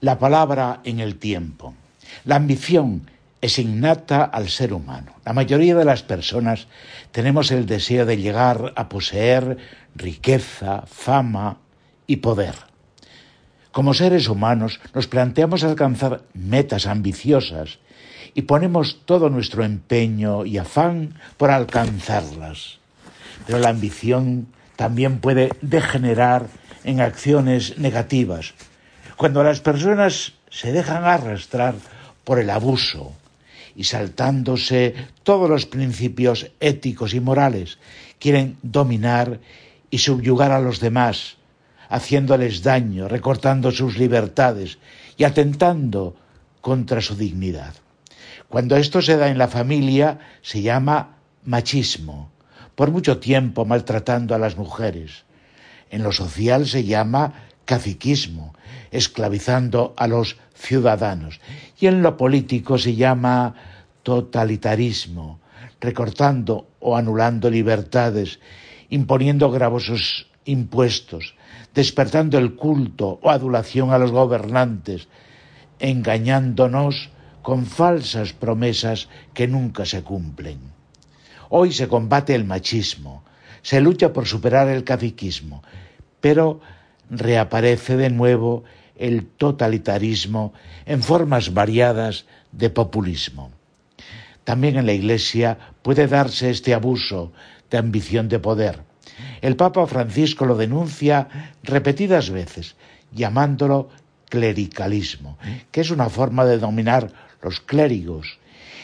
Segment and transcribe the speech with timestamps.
[0.00, 1.74] La palabra en el tiempo.
[2.24, 5.12] La ambición es innata al ser humano.
[5.24, 6.68] La mayoría de las personas
[7.12, 9.58] tenemos el deseo de llegar a poseer
[9.94, 11.58] riqueza, fama
[12.06, 12.54] y poder.
[13.72, 17.78] Como seres humanos nos planteamos alcanzar metas ambiciosas
[18.34, 22.78] y ponemos todo nuestro empeño y afán por alcanzarlas.
[23.46, 26.46] Pero la ambición también puede degenerar
[26.84, 28.54] en acciones negativas.
[29.18, 31.74] Cuando las personas se dejan arrastrar
[32.22, 33.16] por el abuso,
[33.74, 34.94] y saltándose
[35.24, 37.78] todos los principios éticos y morales,
[38.20, 39.40] quieren dominar
[39.90, 41.36] y subyugar a los demás,
[41.88, 44.78] haciéndoles daño, recortando sus libertades
[45.16, 46.14] y atentando
[46.60, 47.74] contra su dignidad.
[48.48, 52.30] Cuando esto se da en la familia, se llama machismo,
[52.76, 55.24] por mucho tiempo maltratando a las mujeres.
[55.90, 58.54] En lo social se llama caciquismo,
[58.90, 61.38] esclavizando a los ciudadanos.
[61.78, 63.54] Y en lo político se llama
[64.02, 65.38] totalitarismo,
[65.78, 68.40] recortando o anulando libertades,
[68.88, 71.34] imponiendo gravosos impuestos,
[71.74, 75.08] despertando el culto o adulación a los gobernantes,
[75.78, 77.10] engañándonos
[77.42, 80.58] con falsas promesas que nunca se cumplen.
[81.50, 83.24] Hoy se combate el machismo,
[83.60, 85.62] se lucha por superar el caciquismo,
[86.22, 86.60] pero
[87.10, 88.64] reaparece de nuevo
[88.96, 90.52] el totalitarismo
[90.86, 93.50] en formas variadas de populismo.
[94.44, 97.32] También en la Iglesia puede darse este abuso
[97.70, 98.82] de ambición de poder.
[99.40, 102.76] El Papa Francisco lo denuncia repetidas veces,
[103.12, 103.88] llamándolo
[104.28, 105.38] clericalismo,
[105.70, 108.38] que es una forma de dominar los clérigos,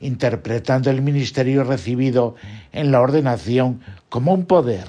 [0.00, 2.36] interpretando el ministerio recibido
[2.72, 4.86] en la ordenación como un poder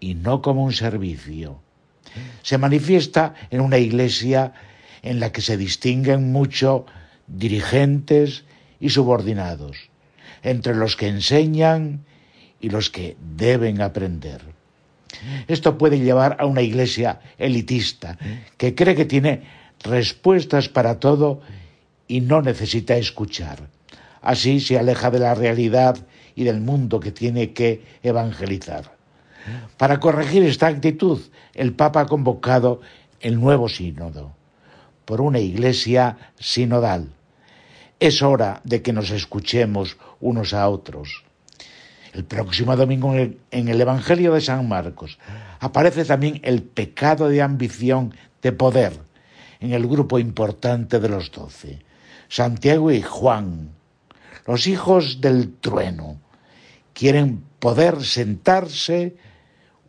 [0.00, 1.60] y no como un servicio
[2.42, 4.52] se manifiesta en una iglesia
[5.02, 6.86] en la que se distinguen mucho
[7.26, 8.44] dirigentes
[8.80, 9.76] y subordinados,
[10.42, 12.04] entre los que enseñan
[12.60, 14.42] y los que deben aprender.
[15.48, 18.18] Esto puede llevar a una iglesia elitista
[18.56, 19.42] que cree que tiene
[19.82, 21.40] respuestas para todo
[22.08, 23.68] y no necesita escuchar.
[24.20, 25.96] Así se aleja de la realidad
[26.34, 28.96] y del mundo que tiene que evangelizar.
[29.76, 31.20] Para corregir esta actitud,
[31.54, 32.80] el Papa ha convocado
[33.20, 34.34] el nuevo sínodo
[35.04, 37.08] por una iglesia sinodal.
[38.00, 41.24] Es hora de que nos escuchemos unos a otros.
[42.12, 45.18] El próximo domingo en el, Evangelio de San Marcos
[45.58, 48.92] aparece también el pecado de ambición de poder
[49.60, 51.80] en el grupo importante de los doce,
[52.28, 53.70] Santiago y Juan,
[54.46, 56.20] los hijos del trueno,
[56.92, 59.16] quieren poder sentarse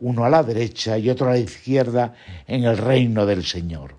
[0.00, 2.14] uno a la derecha y otro a la izquierda
[2.46, 3.96] en el reino del Señor.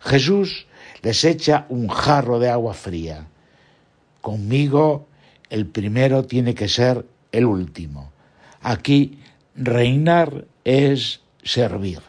[0.00, 0.66] Jesús
[1.02, 3.26] les echa un jarro de agua fría.
[4.20, 5.06] Conmigo
[5.50, 8.12] el primero tiene que ser el último.
[8.60, 9.18] Aquí
[9.54, 12.00] reinar es servir.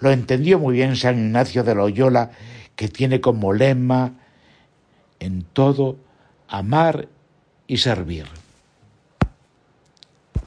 [0.00, 2.30] Lo entendió muy bien San Ignacio de Loyola,
[2.76, 4.14] que tiene como lema
[5.18, 5.98] en todo
[6.48, 7.08] amar
[7.66, 8.26] y servir.